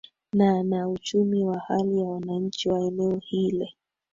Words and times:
na 0.33 0.63
na 0.63 0.89
uchumi 0.89 1.43
na 1.43 1.59
hali 1.59 1.99
ya 1.99 2.07
wananchi 2.07 2.69
wa 2.69 2.79
eneo 2.79 3.17
hile 3.17 3.73